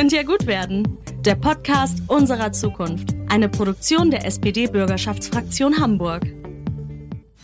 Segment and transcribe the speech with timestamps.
[0.00, 0.96] Könnt ja gut werden.
[1.26, 3.14] Der Podcast unserer Zukunft.
[3.28, 6.22] Eine Produktion der SPD-Bürgerschaftsfraktion Hamburg.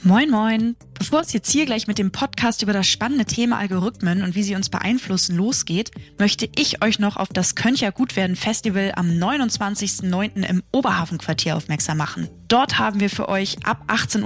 [0.03, 0.74] Moin, moin.
[0.98, 4.42] Bevor es jetzt hier gleich mit dem Podcast über das spannende Thema Algorithmen und wie
[4.42, 10.43] sie uns beeinflussen losgeht, möchte ich euch noch auf das Köncher Gutwerden Festival am 29.09.
[10.44, 12.29] im Oberhafenquartier aufmerksam machen.
[12.48, 14.22] Dort haben wir für euch ab 18.30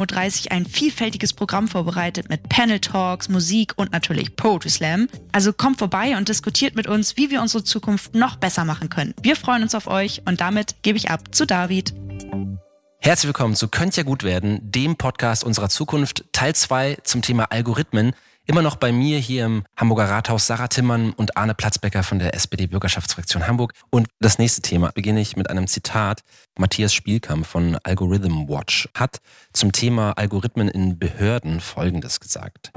[0.46, 5.08] Uhr ein vielfältiges Programm vorbereitet mit Panel Talks, Musik und natürlich Poetry Slam.
[5.32, 9.14] Also kommt vorbei und diskutiert mit uns, wie wir unsere Zukunft noch besser machen können.
[9.22, 11.94] Wir freuen uns auf euch und damit gebe ich ab zu David.
[13.02, 17.44] Herzlich willkommen zu Könnt ja gut werden, dem Podcast unserer Zukunft, Teil 2 zum Thema
[17.44, 18.12] Algorithmen.
[18.44, 22.34] Immer noch bei mir hier im Hamburger Rathaus Sarah Timmern und Arne Platzbecker von der
[22.34, 23.72] SPD-Bürgerschaftsfraktion Hamburg.
[23.88, 26.20] Und das nächste Thema beginne ich mit einem Zitat.
[26.58, 29.22] Matthias Spielkamp von Algorithm Watch hat
[29.54, 32.70] zum Thema Algorithmen in Behörden Folgendes gesagt.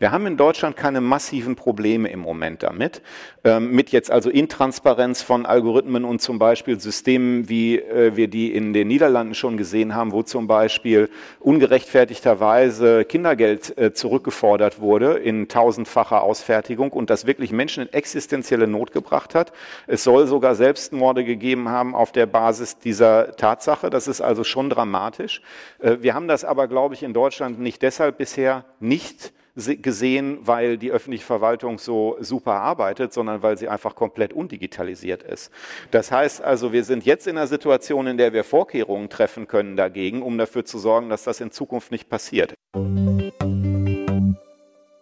[0.00, 3.02] Wir haben in Deutschland keine massiven Probleme im Moment damit,
[3.42, 8.54] ähm, mit jetzt also Intransparenz von Algorithmen und zum Beispiel Systemen, wie äh, wir die
[8.54, 15.48] in den Niederlanden schon gesehen haben, wo zum Beispiel ungerechtfertigterweise Kindergeld äh, zurückgefordert wurde in
[15.48, 19.52] tausendfacher Ausfertigung und das wirklich Menschen in existenzielle Not gebracht hat.
[19.88, 23.90] Es soll sogar Selbstmorde gegeben haben auf der Basis dieser Tatsache.
[23.90, 25.42] Das ist also schon dramatisch.
[25.80, 30.78] Äh, wir haben das aber, glaube ich, in Deutschland nicht deshalb bisher nicht gesehen, weil
[30.78, 35.50] die öffentliche Verwaltung so super arbeitet, sondern weil sie einfach komplett undigitalisiert ist.
[35.90, 39.76] Das heißt also, wir sind jetzt in einer Situation, in der wir Vorkehrungen treffen können
[39.76, 42.54] dagegen, um dafür zu sorgen, dass das in Zukunft nicht passiert.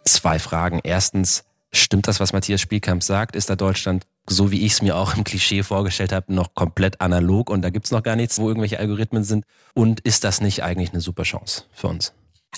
[0.04, 0.80] Zwei Fragen.
[0.82, 3.36] Erstens, stimmt das, was Matthias Spielkamp sagt?
[3.36, 7.00] Ist da Deutschland so wie ich es mir auch im Klischee vorgestellt habe, noch komplett
[7.00, 9.44] analog und da gibt es noch gar nichts, wo irgendwelche Algorithmen sind?
[9.74, 12.12] Und ist das nicht eigentlich eine super Chance für uns?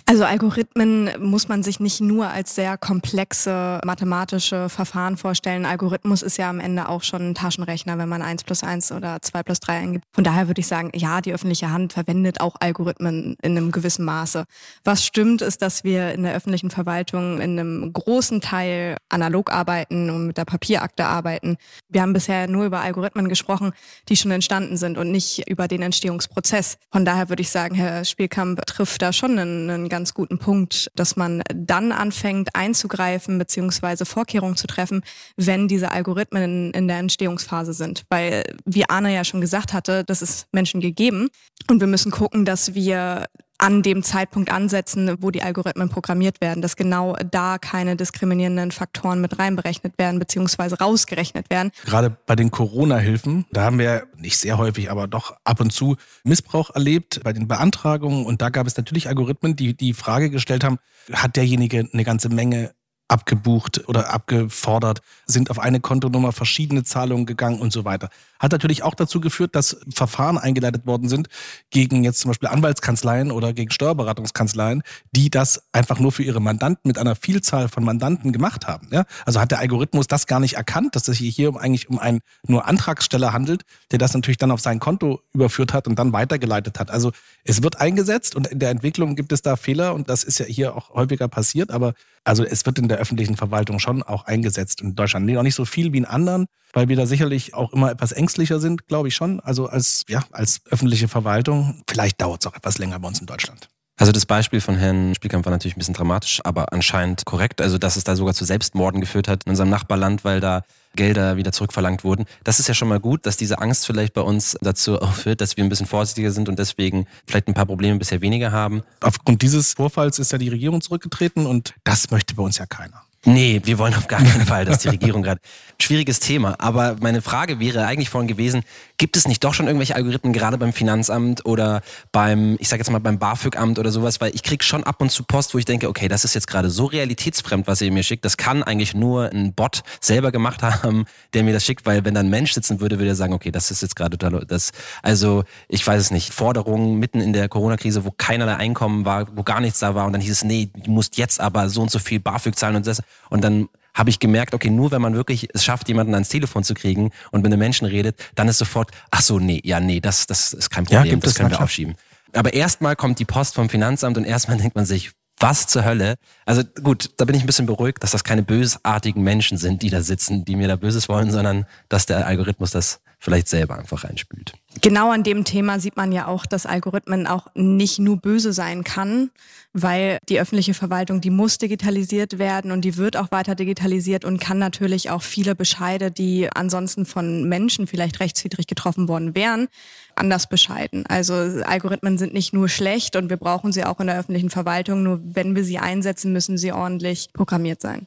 [0.08, 5.66] Also Algorithmen muss man sich nicht nur als sehr komplexe mathematische Verfahren vorstellen.
[5.66, 9.20] Algorithmus ist ja am Ende auch schon ein Taschenrechner, wenn man eins plus eins oder
[9.20, 10.06] zwei plus drei eingibt.
[10.12, 14.06] Von daher würde ich sagen, ja, die öffentliche Hand verwendet auch Algorithmen in einem gewissen
[14.06, 14.46] Maße.
[14.82, 20.08] Was stimmt, ist, dass wir in der öffentlichen Verwaltung in einem großen Teil analog arbeiten
[20.08, 21.58] und mit der Papierakte arbeiten.
[21.90, 23.72] Wir haben bisher nur über Algorithmen gesprochen,
[24.08, 26.78] die schon entstanden sind und nicht über den Entstehungsprozess.
[26.90, 30.92] Von daher würde ich sagen, Herr Spielkamp trifft da schon einen, einen ganz guten Punkt,
[30.94, 35.02] dass man dann anfängt einzugreifen beziehungsweise Vorkehrungen zu treffen,
[35.36, 38.04] wenn diese Algorithmen in, in der Entstehungsphase sind.
[38.08, 41.30] Weil, wie Arne ja schon gesagt hatte, das ist Menschen gegeben
[41.68, 43.26] und wir müssen gucken, dass wir
[43.58, 49.20] an dem Zeitpunkt ansetzen, wo die Algorithmen programmiert werden, dass genau da keine diskriminierenden Faktoren
[49.20, 51.72] mit reinberechnet werden beziehungsweise rausgerechnet werden.
[51.84, 55.96] Gerade bei den Corona-Hilfen, da haben wir nicht sehr häufig, aber doch ab und zu
[56.22, 60.62] Missbrauch erlebt bei den Beantragungen und da gab es natürlich Algorithmen, die die Frage gestellt
[60.62, 60.78] haben,
[61.12, 62.72] hat derjenige eine ganze Menge
[63.08, 68.10] abgebucht oder abgefordert, sind auf eine Kontonummer verschiedene Zahlungen gegangen und so weiter.
[68.38, 71.28] Hat natürlich auch dazu geführt, dass Verfahren eingeleitet worden sind
[71.70, 76.86] gegen jetzt zum Beispiel Anwaltskanzleien oder gegen Steuerberatungskanzleien, die das einfach nur für ihre Mandanten
[76.88, 78.88] mit einer Vielzahl von Mandanten gemacht haben.
[78.92, 79.04] Ja?
[79.26, 82.20] Also hat der Algorithmus das gar nicht erkannt, dass es sich hier eigentlich um einen
[82.46, 86.78] nur Antragsteller handelt, der das natürlich dann auf sein Konto überführt hat und dann weitergeleitet
[86.78, 86.90] hat.
[86.90, 87.12] Also
[87.44, 90.46] es wird eingesetzt und in der Entwicklung gibt es da Fehler und das ist ja
[90.46, 94.80] hier auch häufiger passiert, aber also es wird in der öffentlichen Verwaltung schon auch eingesetzt
[94.80, 95.26] in Deutschland.
[95.26, 98.12] Nee, auch nicht so viel wie in anderen, weil wir da sicherlich auch immer etwas
[98.12, 99.40] ängstlicher sind, glaube ich schon.
[99.40, 101.82] Also als, ja, als öffentliche Verwaltung.
[101.88, 103.68] Vielleicht dauert es auch etwas länger bei uns in Deutschland.
[103.98, 107.60] Also das Beispiel von Herrn Spielkamp war natürlich ein bisschen dramatisch, aber anscheinend korrekt.
[107.60, 110.62] Also dass es da sogar zu Selbstmorden geführt hat in unserem Nachbarland, weil da
[110.94, 112.24] Gelder wieder zurückverlangt wurden.
[112.44, 115.56] Das ist ja schon mal gut, dass diese Angst vielleicht bei uns dazu aufführt, dass
[115.56, 118.82] wir ein bisschen vorsichtiger sind und deswegen vielleicht ein paar Probleme bisher weniger haben.
[119.00, 123.02] Aufgrund dieses Vorfalls ist ja die Regierung zurückgetreten und das möchte bei uns ja keiner.
[123.28, 125.40] Nee, wir wollen auf gar keinen Fall, dass die Regierung gerade.
[125.80, 126.56] Schwieriges Thema.
[126.58, 128.62] Aber meine Frage wäre eigentlich vorhin gewesen,
[128.96, 132.90] gibt es nicht doch schon irgendwelche Algorithmen, gerade beim Finanzamt oder beim, ich sage jetzt
[132.90, 135.66] mal beim BAföG-Amt oder sowas, weil ich krieg schon ab und zu Post, wo ich
[135.66, 138.24] denke, okay, das ist jetzt gerade so realitätsfremd, was ihr mir schickt.
[138.24, 141.04] Das kann eigentlich nur ein Bot selber gemacht haben,
[141.34, 143.50] der mir das schickt, weil wenn da ein Mensch sitzen würde, würde er sagen, okay,
[143.50, 144.72] das ist jetzt gerade total, das,
[145.02, 149.42] also ich weiß es nicht, Forderungen mitten in der Corona-Krise, wo keinerlei Einkommen war, wo
[149.42, 151.90] gar nichts da war und dann hieß es, nee, du musst jetzt aber so und
[151.90, 155.14] so viel BAföG zahlen und das und dann habe ich gemerkt, okay, nur wenn man
[155.14, 158.58] wirklich es schafft, jemanden ans Telefon zu kriegen und mit einem Menschen redet, dann ist
[158.58, 161.60] sofort, ach so, nee, ja, nee, das, das ist kein Problem, ja, das können wir
[161.60, 161.96] aufschieben.
[162.32, 165.10] Aber erstmal kommt die Post vom Finanzamt und erstmal denkt man sich,
[165.40, 166.14] was zur Hölle?
[166.46, 169.90] Also gut, da bin ich ein bisschen beruhigt, dass das keine bösartigen Menschen sind, die
[169.90, 174.04] da sitzen, die mir da Böses wollen, sondern dass der Algorithmus das vielleicht selber einfach
[174.04, 174.52] reinspült.
[174.80, 178.84] Genau an dem Thema sieht man ja auch, dass Algorithmen auch nicht nur böse sein
[178.84, 179.30] kann,
[179.72, 184.40] weil die öffentliche Verwaltung, die muss digitalisiert werden und die wird auch weiter digitalisiert und
[184.40, 189.68] kann natürlich auch viele Bescheide, die ansonsten von Menschen vielleicht rechtswidrig getroffen worden wären,
[190.14, 191.04] anders bescheiden.
[191.06, 195.02] Also Algorithmen sind nicht nur schlecht und wir brauchen sie auch in der öffentlichen Verwaltung,
[195.02, 198.06] nur wenn wir sie einsetzen, müssen sie ordentlich programmiert sein.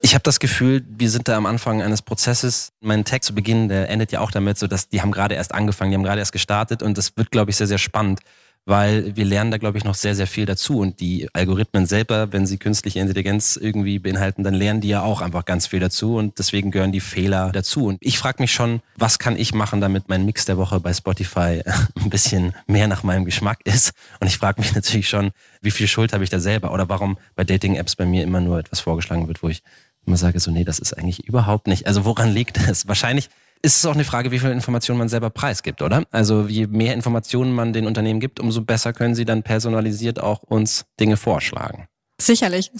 [0.00, 2.72] Ich habe das Gefühl, wir sind da am Anfang eines Prozesses.
[2.80, 5.52] Mein Text zu Beginn, der endet ja auch damit, so dass die haben gerade erst
[5.52, 8.20] angefangen, die haben gerade erst gestartet und das wird, glaube ich, sehr, sehr spannend,
[8.64, 10.78] weil wir lernen da, glaube ich, noch sehr, sehr viel dazu.
[10.78, 15.20] Und die Algorithmen selber, wenn sie künstliche Intelligenz irgendwie beinhalten, dann lernen die ja auch
[15.20, 17.86] einfach ganz viel dazu und deswegen gehören die Fehler dazu.
[17.86, 20.92] Und ich frage mich schon, was kann ich machen, damit mein Mix der Woche bei
[20.92, 21.62] Spotify
[22.00, 23.92] ein bisschen mehr nach meinem Geschmack ist?
[24.20, 27.18] Und ich frage mich natürlich schon, wie viel Schuld habe ich da selber oder warum
[27.34, 29.62] bei Dating-Apps bei mir immer nur etwas vorgeschlagen wird, wo ich
[30.08, 31.86] immer sage, so, nee, das ist eigentlich überhaupt nicht.
[31.86, 32.88] Also woran liegt das?
[32.88, 33.28] Wahrscheinlich
[33.62, 36.04] ist es auch eine Frage, wie viel Informationen man selber preisgibt, oder?
[36.10, 40.42] Also je mehr Informationen man den Unternehmen gibt, umso besser können sie dann personalisiert auch
[40.42, 41.88] uns Dinge vorschlagen.
[42.20, 42.72] Sicherlich.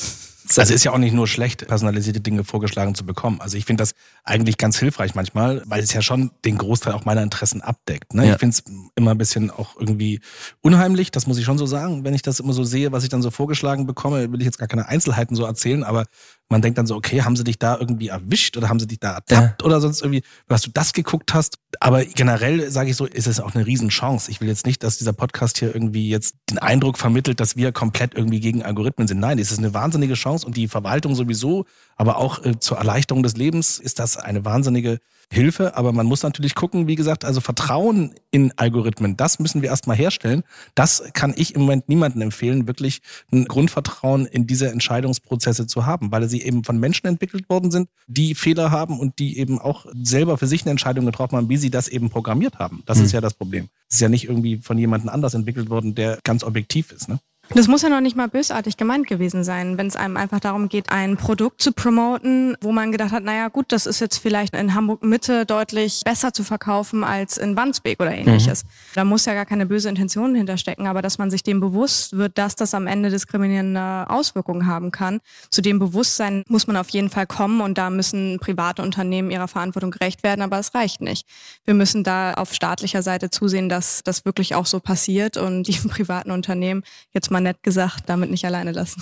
[0.56, 3.40] Also ist ja auch nicht nur schlecht, personalisierte Dinge vorgeschlagen zu bekommen.
[3.40, 3.92] Also ich finde das
[4.24, 8.14] eigentlich ganz hilfreich manchmal, weil es ja schon den Großteil auch meiner Interessen abdeckt.
[8.14, 8.26] Ne?
[8.26, 8.32] Ja.
[8.32, 8.64] Ich finde es
[8.96, 10.20] immer ein bisschen auch irgendwie
[10.62, 12.02] unheimlich, das muss ich schon so sagen.
[12.02, 14.58] Wenn ich das immer so sehe, was ich dann so vorgeschlagen bekomme, will ich jetzt
[14.58, 16.06] gar keine Einzelheiten so erzählen, aber
[16.48, 19.00] man denkt dann so, okay, haben sie dich da irgendwie erwischt oder haben sie dich
[19.00, 19.66] da ertappt ja.
[19.66, 21.58] oder sonst irgendwie, dass du das geguckt hast.
[21.80, 24.30] Aber generell sage ich so, ist es auch eine Riesenchance.
[24.30, 27.72] Ich will jetzt nicht, dass dieser Podcast hier irgendwie jetzt den Eindruck vermittelt, dass wir
[27.72, 29.20] komplett irgendwie gegen Algorithmen sind.
[29.20, 31.66] Nein, es ist eine wahnsinnige Chance und die Verwaltung sowieso,
[31.98, 35.00] aber auch äh, zur Erleichterung des Lebens ist das eine wahnsinnige
[35.30, 39.68] Hilfe, aber man muss natürlich gucken, wie gesagt, also Vertrauen in Algorithmen, das müssen wir
[39.68, 40.42] erstmal herstellen.
[40.74, 46.10] Das kann ich im Moment niemandem empfehlen, wirklich ein Grundvertrauen in diese Entscheidungsprozesse zu haben,
[46.12, 49.84] weil sie eben von Menschen entwickelt worden sind, die Fehler haben und die eben auch
[50.02, 52.82] selber für sich eine Entscheidung getroffen haben, wie sie das eben programmiert haben.
[52.86, 53.04] Das mhm.
[53.04, 53.68] ist ja das Problem.
[53.88, 57.08] Es ist ja nicht irgendwie von jemandem anders entwickelt worden, der ganz objektiv ist.
[57.08, 57.18] Ne?
[57.54, 60.68] Das muss ja noch nicht mal bösartig gemeint gewesen sein, wenn es einem einfach darum
[60.68, 64.54] geht, ein Produkt zu promoten, wo man gedacht hat, naja gut, das ist jetzt vielleicht
[64.54, 68.64] in Hamburg Mitte deutlich besser zu verkaufen als in Wandsbek oder ähnliches.
[68.64, 68.68] Mhm.
[68.94, 72.36] Da muss ja gar keine böse Intention hinterstecken, aber dass man sich dem bewusst wird,
[72.36, 75.20] dass das am Ende diskriminierende Auswirkungen haben kann.
[75.50, 79.48] Zu dem Bewusstsein muss man auf jeden Fall kommen und da müssen private Unternehmen ihrer
[79.48, 81.26] Verantwortung gerecht werden, aber es reicht nicht.
[81.64, 85.72] Wir müssen da auf staatlicher Seite zusehen, dass das wirklich auch so passiert und die
[85.88, 86.82] privaten Unternehmen
[87.14, 89.00] jetzt mal mal nett gesagt, damit nicht alleine lassen.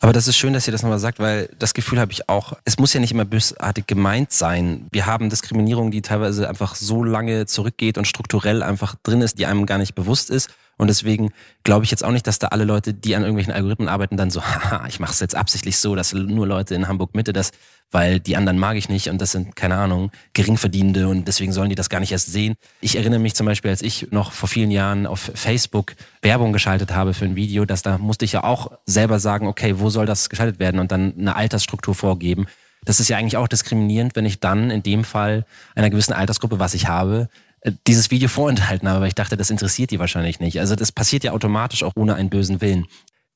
[0.00, 2.52] Aber das ist schön, dass ihr das nochmal sagt, weil das Gefühl habe ich auch.
[2.64, 4.86] Es muss ja nicht immer bösartig gemeint sein.
[4.92, 9.46] Wir haben Diskriminierung, die teilweise einfach so lange zurückgeht und strukturell einfach drin ist, die
[9.46, 10.50] einem gar nicht bewusst ist.
[10.76, 11.32] Und deswegen
[11.64, 14.30] glaube ich jetzt auch nicht, dass da alle Leute, die an irgendwelchen Algorithmen arbeiten, dann
[14.30, 17.50] so, haha, ich mache es jetzt absichtlich so, dass nur Leute in Hamburg Mitte das,
[17.90, 21.70] weil die anderen mag ich nicht und das sind, keine Ahnung, Geringverdienende und deswegen sollen
[21.70, 22.54] die das gar nicht erst sehen.
[22.80, 26.94] Ich erinnere mich zum Beispiel, als ich noch vor vielen Jahren auf Facebook Werbung geschaltet
[26.94, 30.06] habe für ein Video, dass da musste ich ja auch selber sagen, okay, wo soll
[30.06, 32.46] das geschaltet werden und dann eine Altersstruktur vorgeben.
[32.84, 35.44] Das ist ja eigentlich auch diskriminierend, wenn ich dann in dem Fall
[35.74, 37.28] einer gewissen Altersgruppe, was ich habe,
[37.60, 40.60] äh, dieses Video vorenthalten habe, weil ich dachte, das interessiert die wahrscheinlich nicht.
[40.60, 42.86] Also das passiert ja automatisch auch ohne einen bösen Willen.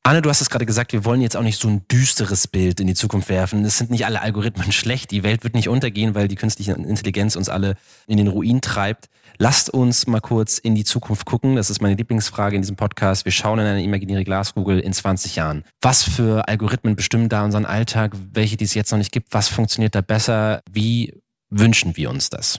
[0.04, 2.80] Anne, du hast es gerade gesagt, wir wollen jetzt auch nicht so ein düsteres Bild
[2.80, 3.64] in die Zukunft werfen.
[3.64, 5.12] Es sind nicht alle Algorithmen schlecht.
[5.12, 7.76] Die Welt wird nicht untergehen, weil die künstliche Intelligenz uns alle
[8.08, 9.08] in den Ruin treibt.
[9.38, 11.54] Lasst uns mal kurz in die Zukunft gucken.
[11.54, 13.24] Das ist meine Lieblingsfrage in diesem Podcast.
[13.24, 15.62] Wir schauen in eine imaginäre Glaskugel in 20 Jahren.
[15.80, 18.16] Was für Algorithmen bestimmen da unseren Alltag?
[18.32, 19.32] Welche, die es jetzt noch nicht gibt?
[19.32, 20.62] Was funktioniert da besser?
[20.68, 22.58] Wie wünschen wir uns das?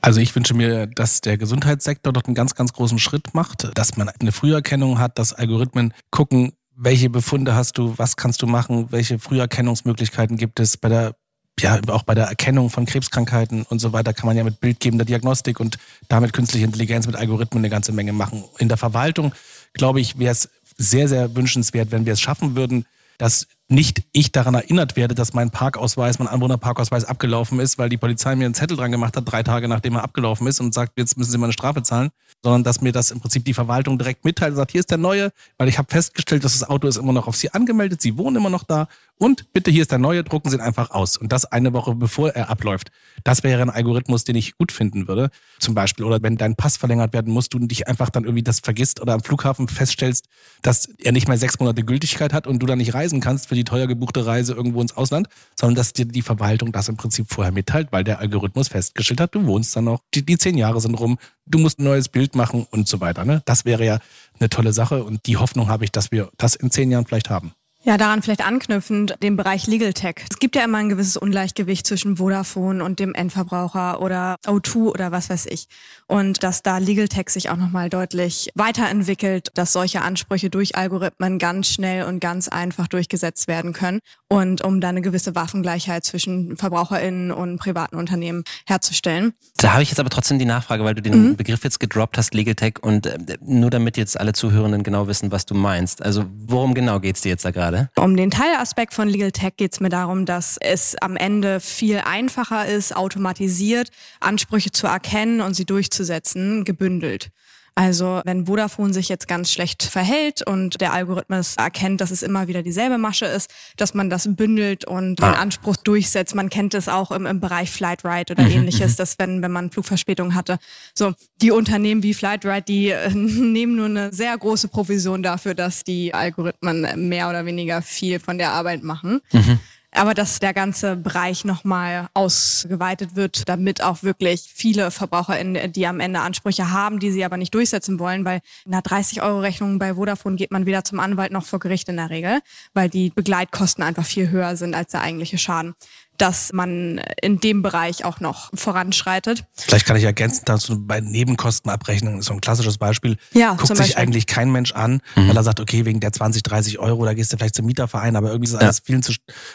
[0.00, 3.96] Also ich wünsche mir, dass der Gesundheitssektor dort einen ganz, ganz großen Schritt macht, dass
[3.96, 8.86] man eine Früherkennung hat, dass Algorithmen gucken, welche Befunde hast du, was kannst du machen,
[8.90, 11.14] welche Früherkennungsmöglichkeiten gibt es bei der
[11.60, 15.04] ja, auch bei der Erkennung von Krebskrankheiten und so weiter kann man ja mit bildgebender
[15.04, 15.76] Diagnostik und
[16.08, 18.44] damit künstliche Intelligenz mit Algorithmen eine ganze Menge machen.
[18.58, 19.32] In der Verwaltung,
[19.72, 22.86] glaube ich, wäre es sehr, sehr wünschenswert, wenn wir es schaffen würden,
[23.18, 27.98] dass nicht ich daran erinnert werde, dass mein Parkausweis, mein Anwohnerparkausweis abgelaufen ist, weil die
[27.98, 30.92] Polizei mir einen Zettel dran gemacht hat, drei Tage nachdem er abgelaufen ist und sagt,
[30.96, 32.08] jetzt müssen Sie mal eine Strafe zahlen,
[32.42, 34.96] sondern dass mir das im Prinzip die Verwaltung direkt mitteilt und sagt, hier ist der
[34.96, 38.16] neue, weil ich habe festgestellt, dass das Auto ist immer noch auf Sie angemeldet, Sie
[38.16, 41.16] wohnen immer noch da und bitte hier ist der neue, drucken Sie ihn einfach aus.
[41.16, 42.90] Und das eine Woche bevor er abläuft.
[43.24, 45.30] Das wäre ein Algorithmus, den ich gut finden würde.
[45.58, 46.04] Zum Beispiel.
[46.04, 49.14] Oder wenn dein Pass verlängert werden muss, du dich einfach dann irgendwie das vergisst oder
[49.14, 50.26] am Flughafen feststellst,
[50.62, 53.56] dass er nicht mehr sechs Monate Gültigkeit hat und du dann nicht reisen kannst für
[53.56, 57.26] die teuer gebuchte Reise irgendwo ins Ausland, sondern dass dir die Verwaltung das im Prinzip
[57.28, 60.80] vorher mitteilt, weil der Algorithmus festgestellt hat, du wohnst dann noch, die, die zehn Jahre
[60.80, 63.24] sind rum, du musst ein neues Bild machen und so weiter.
[63.24, 63.42] Ne?
[63.46, 63.98] Das wäre ja
[64.38, 67.30] eine tolle Sache und die Hoffnung habe ich, dass wir das in zehn Jahren vielleicht
[67.30, 67.52] haben.
[67.88, 70.16] Ja, daran vielleicht anknüpfend, den Bereich Legal Tech.
[70.30, 75.10] Es gibt ja immer ein gewisses Ungleichgewicht zwischen Vodafone und dem Endverbraucher oder O2 oder
[75.10, 75.68] was weiß ich.
[76.06, 81.38] Und dass da Legal Tech sich auch nochmal deutlich weiterentwickelt, dass solche Ansprüche durch Algorithmen
[81.38, 86.58] ganz schnell und ganz einfach durchgesetzt werden können und um da eine gewisse Waffengleichheit zwischen
[86.58, 89.32] VerbraucherInnen und privaten Unternehmen herzustellen.
[89.56, 91.36] Da habe ich jetzt aber trotzdem die Nachfrage, weil du den mhm.
[91.36, 95.32] Begriff jetzt gedroppt hast, Legal Tech und äh, nur damit jetzt alle Zuhörenden genau wissen,
[95.32, 96.02] was du meinst.
[96.02, 97.77] Also worum genau geht's dir jetzt da gerade?
[97.96, 101.98] Um den Teilaspekt von Legal Tech geht es mir darum, dass es am Ende viel
[102.04, 107.30] einfacher ist, automatisiert Ansprüche zu erkennen und sie durchzusetzen, gebündelt.
[107.78, 112.48] Also wenn Vodafone sich jetzt ganz schlecht verhält und der Algorithmus erkennt, dass es immer
[112.48, 115.30] wieder dieselbe Masche ist, dass man das bündelt und ah.
[115.30, 116.34] den Anspruch durchsetzt.
[116.34, 120.34] Man kennt es auch im, im Bereich Flightride oder ähnliches, dass wenn, wenn man Flugverspätung
[120.34, 120.58] hatte,
[120.92, 125.84] so die Unternehmen wie Flightride, die äh, nehmen nur eine sehr große Provision dafür, dass
[125.84, 129.20] die Algorithmen mehr oder weniger viel von der Arbeit machen.
[129.30, 129.60] Mhm
[129.92, 136.00] aber dass der ganze Bereich nochmal ausgeweitet wird, damit auch wirklich viele VerbraucherInnen, die am
[136.00, 140.36] Ende Ansprüche haben, die sie aber nicht durchsetzen wollen, weil in einer 30-Euro-Rechnung bei Vodafone
[140.36, 142.40] geht man weder zum Anwalt noch vor Gericht in der Regel,
[142.74, 145.74] weil die Begleitkosten einfach viel höher sind als der eigentliche Schaden
[146.18, 149.44] dass man in dem Bereich auch noch voranschreitet.
[149.56, 153.16] Vielleicht kann ich ergänzen, dazu bei Nebenkostenabrechnungen ist so ein klassisches Beispiel.
[153.32, 155.28] Ja, guckt sich eigentlich kein Mensch an, mhm.
[155.28, 158.16] weil er sagt, okay, wegen der 20, 30 Euro, da gehst du vielleicht zum Mieterverein,
[158.16, 159.12] aber irgendwie ist das alles viel zu.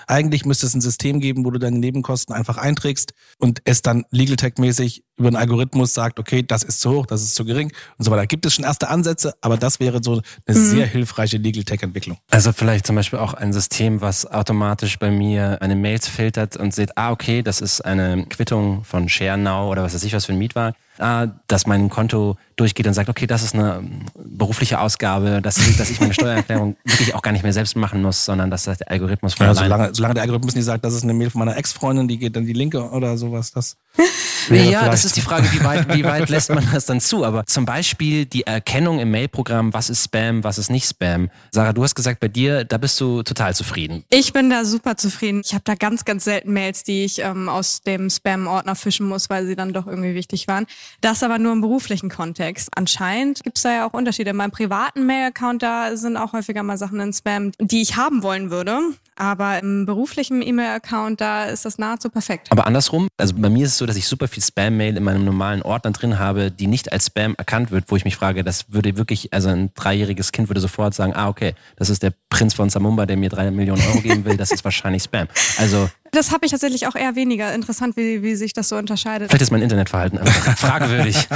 [0.08, 4.06] Eigentlich müsste es ein System geben, wo du deine Nebenkosten einfach einträgst und es dann
[4.10, 7.46] Legal Tech mäßig über einen Algorithmus sagt, okay, das ist zu hoch, das ist zu
[7.46, 8.26] gering und so weiter.
[8.26, 10.70] Gibt es schon erste Ansätze, aber das wäre so eine mhm.
[10.70, 12.18] sehr hilfreiche Legal Tech Entwicklung.
[12.32, 16.74] Also vielleicht zum Beispiel auch ein System, was automatisch bei mir eine Mails filtert und
[16.74, 20.34] sieht, ah, okay, das ist eine Quittung von ShareNow oder was weiß ich was für
[20.34, 23.84] ein Mietwagen ah, dass mein Konto durchgeht und sagt, okay, das ist eine
[24.16, 28.02] berufliche Ausgabe, das hilft, dass ich meine Steuererklärung wirklich auch gar nicht mehr selbst machen
[28.02, 30.94] muss, sondern dass das der Algorithmus von ja, solange, solange der Algorithmus nicht sagt, das
[30.94, 33.78] ist eine Mail von meiner Ex-Freundin, die geht dann die linke oder sowas, das
[34.50, 37.24] ja, das ist die Frage, wie weit, wie weit lässt man das dann zu?
[37.24, 41.30] Aber zum Beispiel die Erkennung im Mailprogramm, was ist Spam, was ist nicht Spam.
[41.52, 44.04] Sarah, du hast gesagt, bei dir, da bist du total zufrieden.
[44.10, 45.42] Ich bin da super zufrieden.
[45.46, 49.30] Ich habe da ganz, ganz selten Mails, die ich ähm, aus dem Spam-Ordner fischen muss,
[49.30, 50.66] weil sie dann doch irgendwie wichtig waren.
[51.02, 52.70] Das aber nur im beruflichen Kontext.
[52.76, 54.32] Anscheinend gibt es da ja auch Unterschiede.
[54.32, 58.24] In meinem privaten Mail-Account, da sind auch häufiger mal Sachen in Spam, die ich haben
[58.24, 58.80] wollen würde.
[59.16, 62.48] Aber im beruflichen E-Mail-Account, da ist das nahezu perfekt.
[62.52, 65.26] Aber andersrum, also bei mir ist es so, dass ich super viel Spam-Mail in meinem
[65.26, 68.72] normalen Ordner drin habe, die nicht als Spam erkannt wird, wo ich mich frage, das
[68.72, 72.54] würde wirklich, also ein dreijähriges Kind würde sofort sagen, ah, okay, das ist der Prinz
[72.54, 75.28] von Samumba, der mir drei Millionen Euro geben will, das ist wahrscheinlich Spam.
[75.58, 77.54] Also das habe ich tatsächlich auch eher weniger.
[77.56, 79.30] Interessant, wie, wie sich das so unterscheidet.
[79.30, 80.20] Vielleicht ist mein Internetverhalten
[80.58, 81.28] fragwürdig.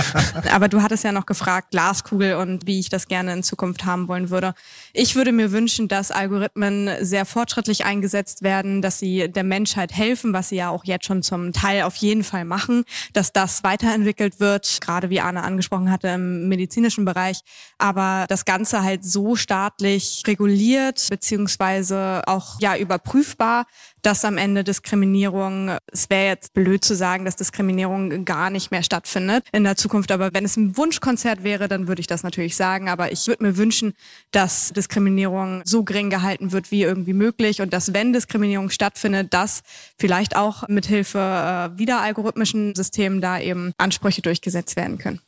[0.54, 4.08] Aber du hattest ja noch gefragt, Glaskugel und wie ich das gerne in Zukunft haben
[4.08, 4.54] wollen würde.
[4.94, 10.34] Ich würde mir wünschen, dass Algorithmen sehr fortschrittlich eingesetzt werden, dass sie der Menschheit helfen,
[10.34, 12.84] was sie ja auch jetzt schon zum Teil auf jeden Fall machen,
[13.14, 17.42] dass das weiterentwickelt wird, gerade wie Anne angesprochen hatte im medizinischen Bereich.
[17.78, 23.66] Aber das Ganze halt so staatlich reguliert, beziehungsweise auch ja überprüfbar,
[24.02, 28.84] dass am Ende Diskriminierung, es wäre jetzt blöd zu sagen, dass Diskriminierung gar nicht mehr
[28.84, 32.56] stattfindet in der Zukunft, aber wenn es ein Wunschkonzert wäre, dann würde ich das natürlich
[32.56, 33.94] sagen, aber ich würde mir wünschen,
[34.32, 39.62] dass Diskriminierung so gering gehalten wird wie irgendwie möglich und dass wenn Diskriminierung stattfindet, dass
[39.98, 45.20] vielleicht auch mithilfe äh, wieder algorithmischen Systemen da eben Ansprüche durchgesetzt werden können.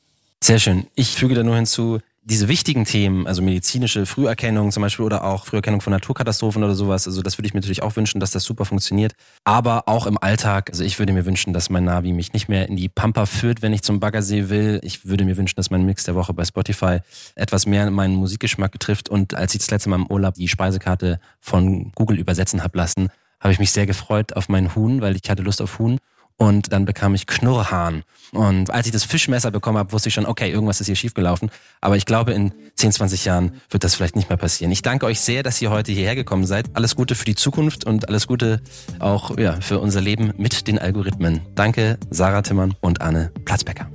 [0.41, 0.87] Sehr schön.
[0.95, 5.45] Ich füge da nur hinzu, diese wichtigen Themen, also medizinische Früherkennung zum Beispiel oder auch
[5.45, 8.43] Früherkennung von Naturkatastrophen oder sowas, also das würde ich mir natürlich auch wünschen, dass das
[8.43, 9.13] super funktioniert.
[9.43, 12.67] Aber auch im Alltag, also ich würde mir wünschen, dass mein Navi mich nicht mehr
[12.67, 14.79] in die Pampa führt, wenn ich zum Baggersee will.
[14.83, 16.99] Ich würde mir wünschen, dass mein Mix der Woche bei Spotify
[17.35, 19.09] etwas mehr meinen Musikgeschmack trifft.
[19.09, 23.09] Und als ich das letzte Mal im Urlaub die Speisekarte von Google übersetzen habe lassen,
[23.39, 25.99] habe ich mich sehr gefreut auf meinen Huhn, weil ich hatte Lust auf Huhn
[26.39, 28.03] und dann bekam ich Knurrhahn.
[28.31, 31.51] Und als ich das Fischmesser bekommen habe, wusste ich schon, okay, irgendwas ist hier schiefgelaufen.
[31.81, 34.71] Aber ich glaube, in 10, 20 Jahren wird das vielleicht nicht mehr passieren.
[34.71, 36.75] Ich danke euch sehr, dass ihr heute hierher gekommen seid.
[36.75, 38.61] Alles Gute für die Zukunft und alles Gute
[38.99, 41.41] auch ja, für unser Leben mit den Algorithmen.
[41.55, 43.89] Danke, Sarah Timmern und Anne Platzbecker.